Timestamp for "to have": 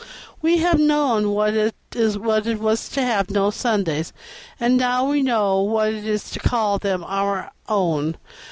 2.89-3.29